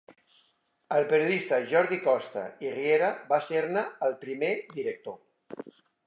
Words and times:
El 0.99 1.03
periodista 1.09 1.59
Jordi 1.73 1.99
Costa 2.05 2.45
i 2.67 2.71
Riera 2.75 3.09
va 3.33 3.39
ser-ne 3.49 3.83
el 4.07 4.15
primer 4.25 4.49
director. 4.79 5.69